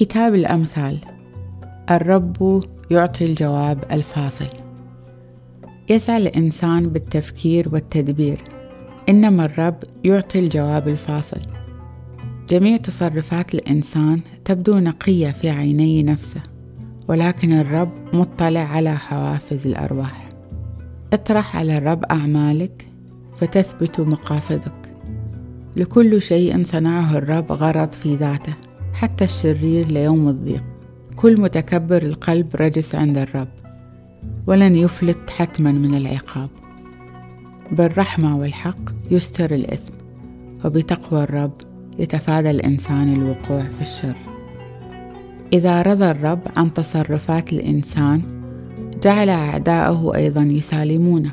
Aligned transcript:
كتاب 0.00 0.34
الأمثال. 0.34 0.98
الرب 1.90 2.64
يعطي 2.90 3.24
الجواب 3.24 3.84
الفاصل. 3.92 4.46
يسعى 5.90 6.16
الإنسان 6.16 6.88
بالتفكير 6.88 7.68
والتدبير. 7.72 8.38
إنما 9.08 9.44
الرب 9.44 9.76
يعطي 10.04 10.38
الجواب 10.38 10.88
الفاصل. 10.88 11.40
جميع 12.48 12.76
تصرفات 12.76 13.54
الإنسان 13.54 14.20
تبدو 14.44 14.78
نقية 14.78 15.30
في 15.30 15.50
عيني 15.50 16.02
نفسه 16.02 16.42
ولكن 17.08 17.52
الرب 17.52 17.92
مطلع 18.12 18.60
على 18.60 18.96
حوافز 18.96 19.66
الأرواح. 19.66 20.28
اطرح 21.12 21.56
على 21.56 21.78
الرب 21.78 22.04
أعمالك 22.04 22.88
فتثبت 23.36 24.00
مقاصدك. 24.00 24.94
لكل 25.76 26.22
شيء 26.22 26.64
صنعه 26.64 27.18
الرب 27.18 27.52
غرض 27.52 27.92
في 27.92 28.16
ذاته. 28.16 28.69
حتى 29.00 29.24
الشرير 29.24 29.86
ليوم 29.86 30.28
الضيق. 30.28 30.64
كل 31.16 31.40
متكبر 31.40 32.02
القلب 32.02 32.56
رجس 32.56 32.94
عند 32.94 33.18
الرب 33.18 33.48
ولن 34.46 34.76
يفلت 34.76 35.30
حتما 35.30 35.72
من 35.72 35.94
العقاب. 35.94 36.48
بالرحمة 37.72 38.38
والحق 38.38 38.80
يستر 39.10 39.54
الإثم 39.54 39.92
وبتقوى 40.64 41.22
الرب 41.22 41.52
يتفادى 41.98 42.50
الإنسان 42.50 43.12
الوقوع 43.12 43.62
في 43.62 43.82
الشر. 43.82 44.16
إذا 45.52 45.82
رضى 45.82 46.10
الرب 46.10 46.40
عن 46.56 46.74
تصرفات 46.74 47.52
الإنسان 47.52 48.22
جعل 49.02 49.28
أعداءه 49.28 50.14
أيضا 50.14 50.42
يسالمونه. 50.42 51.30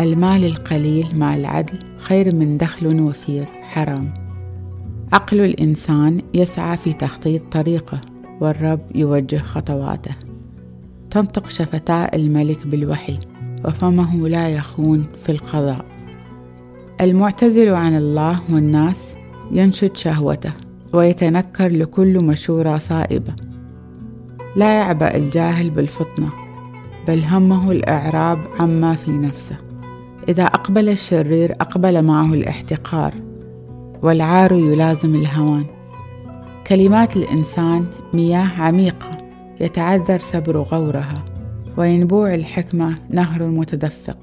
المال 0.00 0.44
القليل 0.44 1.06
مع 1.14 1.36
العدل 1.36 1.78
خير 1.98 2.34
من 2.34 2.58
دخل 2.58 3.00
وفير 3.00 3.44
حرام. 3.44 4.25
عقل 5.12 5.40
الإنسان 5.40 6.20
يسعى 6.34 6.76
في 6.76 6.92
تخطيط 6.92 7.42
طريقه 7.52 8.00
والرب 8.40 8.80
يوجه 8.94 9.36
خطواته. 9.36 10.14
تنطق 11.10 11.48
شفتاء 11.48 12.16
الملك 12.16 12.66
بالوحي 12.66 13.18
وفمه 13.64 14.28
لا 14.28 14.48
يخون 14.48 15.06
في 15.24 15.32
القضاء. 15.32 15.84
المعتزل 17.00 17.74
عن 17.74 17.96
الله 17.96 18.40
والناس 18.50 19.14
ينشد 19.52 19.96
شهوته 19.96 20.52
ويتنكر 20.92 21.68
لكل 21.68 22.24
مشورة 22.24 22.78
صائبة. 22.78 23.34
لا 24.56 24.72
يعبأ 24.72 25.16
الجاهل 25.16 25.70
بالفطنة 25.70 26.28
بل 27.08 27.24
همه 27.24 27.70
الإعراب 27.70 28.38
عما 28.60 28.92
في 28.92 29.10
نفسه. 29.10 29.56
إذا 30.28 30.44
أقبل 30.44 30.88
الشرير 30.88 31.52
أقبل 31.52 32.02
معه 32.02 32.34
الاحتقار. 32.34 33.25
والعار 34.02 34.52
يلازم 34.52 35.14
الهوان. 35.14 35.64
كلمات 36.66 37.16
الإنسان 37.16 37.86
مياه 38.12 38.48
عميقة 38.58 39.18
يتعذر 39.60 40.18
سبر 40.18 40.58
غورها 40.58 41.24
وينبوع 41.76 42.34
الحكمة 42.34 42.98
نهر 43.10 43.42
متدفق. 43.42 44.18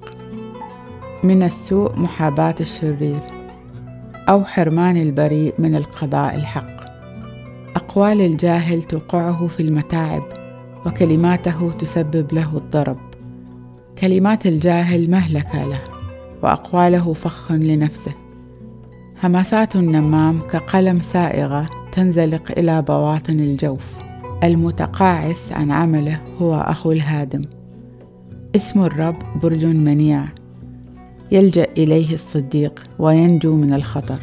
من 1.23 1.43
السوء 1.43 1.95
محاباة 1.95 2.55
الشرير 2.59 3.19
أو 4.29 4.43
حرمان 4.43 4.97
البريء 4.97 5.53
من 5.59 5.75
القضاء 5.75 6.35
الحق. 6.35 6.83
أقوال 7.75 8.21
الجاهل 8.21 8.83
توقعه 8.83 9.47
في 9.47 9.59
المتاعب 9.59 10.23
وكلماته 10.85 11.71
تسبب 11.71 12.33
له 12.33 12.57
الضرب. 12.57 12.97
كلمات 13.97 14.45
الجاهل 14.45 15.11
مهلكة 15.11 15.65
له 15.65 15.81
وأقواله 16.43 17.13
فخ 17.13 17.51
لنفسه. 17.51 18.22
همسات 19.23 19.75
النمام 19.75 20.39
كقلم 20.39 20.99
سائغة 20.99 21.69
تنزلق 21.91 22.51
إلى 22.57 22.81
بواطن 22.81 23.39
الجوف. 23.39 23.85
المتقاعس 24.43 25.51
عن 25.51 25.71
عمله 25.71 26.21
هو 26.41 26.55
أخو 26.55 26.91
الهادم. 26.91 27.41
اسم 28.55 28.83
الرب 28.83 29.15
برج 29.43 29.65
منيع. 29.65 30.25
يلجأ 31.31 31.67
إليه 31.77 32.13
الصديق 32.13 32.83
وينجو 32.99 33.55
من 33.55 33.73
الخطر. 33.73 34.19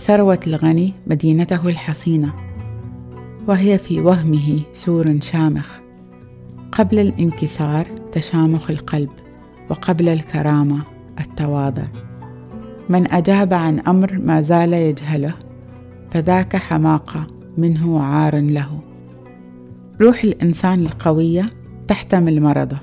ثروة 0.00 0.40
الغني 0.46 0.92
مدينته 1.06 1.68
الحصينة 1.68 2.32
وهي 3.48 3.78
في 3.78 4.00
وهمه 4.00 4.60
سور 4.72 5.18
شامخ. 5.20 5.78
قبل 6.72 6.98
الانكسار 6.98 7.86
تشامخ 8.12 8.70
القلب 8.70 9.10
وقبل 9.70 10.08
الكرامة 10.08 10.78
التواضع. 11.20 11.84
من 12.88 13.12
أجاب 13.12 13.54
عن 13.54 13.80
أمر 13.80 14.18
ما 14.18 14.40
زال 14.40 14.72
يجهله 14.72 15.34
فذاك 16.10 16.56
حماقة 16.56 17.26
منه 17.58 17.94
وعار 17.94 18.40
له. 18.40 18.80
روح 20.00 20.24
الإنسان 20.24 20.80
القوية 20.80 21.50
تحتمل 21.88 22.40
مرضه 22.40 22.78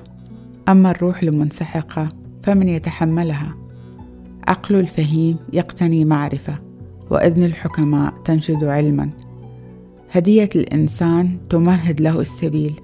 أما 0.69 0.91
الروح 0.91 1.23
المنسحقة 1.23 2.09
فمن 2.43 2.69
يتحملها. 2.69 3.55
عقل 4.47 4.75
الفهيم 4.75 5.37
يقتني 5.53 6.05
معرفة 6.05 6.55
وإذن 7.09 7.43
الحكماء 7.43 8.13
تنشد 8.25 8.63
علما. 8.63 9.09
هدية 10.11 10.49
الإنسان 10.55 11.37
تمهد 11.49 12.01
له 12.01 12.21
السبيل 12.21 12.79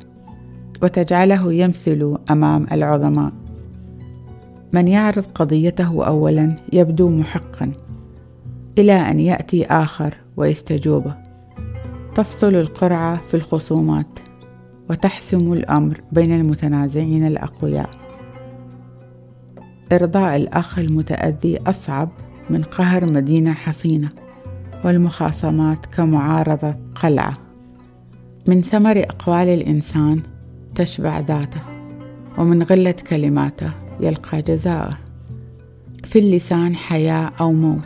وتجعله 0.84 1.54
يمثل 1.54 2.18
أمام 2.32 2.68
العظماء. 2.72 3.32
من 4.74 4.88
يعرض 4.88 5.26
قضيته 5.36 6.06
أولا 6.06 6.56
يبدو 6.74 7.10
محقا 7.10 7.72
إلى 8.78 8.94
أن 8.94 9.20
يأتي 9.20 9.66
آخر 9.66 10.14
ويستجوبه. 10.38 11.16
تفصل 12.16 12.56
القرعة 12.56 13.22
في 13.28 13.34
الخصومات 13.34 14.20
وتحسم 14.90 15.54
الأمر 15.54 16.02
بين 16.12 16.36
المتنازعين 16.36 17.28
الأقوياء. 17.28 17.90
إرضاء 19.92 20.36
الأخ 20.36 20.80
المتأذي 20.80 21.60
أصعب 21.68 22.10
من 22.50 22.64
قهر 22.64 23.14
مدينة 23.14 23.54
حصينة 23.54 24.10
والمخاصمات 24.86 25.86
كمعارضة 25.86 26.76
قلعة. 26.96 27.34
من 28.48 28.62
ثمر 28.62 29.00
أقوال 29.00 29.48
الإنسان 29.48 30.22
تشبع 30.76 31.20
ذاته 31.20 31.62
ومن 32.38 32.64
غلة 32.64 32.96
كلماته 33.10 33.87
يلقى 34.00 34.42
جزاءه. 34.42 34.98
في 36.04 36.20
اللسان 36.20 36.76
حياة 36.76 37.32
أو 37.40 37.52
موت 37.54 37.82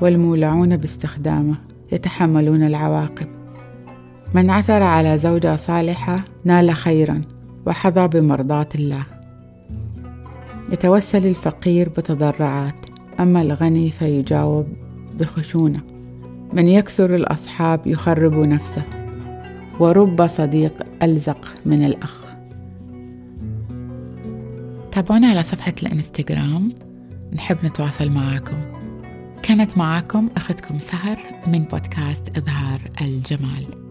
والمولعون 0.00 0.76
باستخدامه 0.76 1.56
يتحملون 1.92 2.62
العواقب. 2.62 3.26
من 4.34 4.50
عثر 4.50 4.82
على 4.82 5.18
زوجة 5.18 5.56
صالحة 5.56 6.24
نال 6.44 6.74
خيرا 6.74 7.22
وحظى 7.66 8.08
بمرضاة 8.08 8.68
الله. 8.74 9.06
يتوسل 10.72 11.26
الفقير 11.26 11.88
بتضرعات 11.88 12.86
أما 13.20 13.42
الغني 13.42 13.90
فيجاوب 13.90 14.66
بخشونة. 15.18 15.80
من 16.52 16.68
يكثر 16.68 17.14
الأصحاب 17.14 17.86
يخرب 17.86 18.34
نفسه. 18.34 18.82
ورب 19.80 20.26
صديق 20.26 20.86
ألزق 21.02 21.54
من 21.66 21.84
الأخ. 21.84 22.29
تابعونا 25.00 25.26
على 25.26 25.42
صفحة 25.42 25.74
الانستغرام. 25.82 26.72
نحب 27.32 27.56
نتواصل 27.64 28.10
معاكم. 28.10 28.56
كانت 29.42 29.78
معاكم 29.78 30.28
أختكم 30.36 30.78
سهر 30.78 31.18
من 31.46 31.64
بودكاست 31.64 32.38
إظهار 32.38 32.80
الجمال. 33.00 33.89